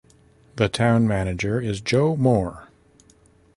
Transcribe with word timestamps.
The 0.55 0.67
Town 0.67 1.07
Manager 1.07 1.61
is 1.61 1.79
Joe 1.79 2.15
Moore. 2.17 2.69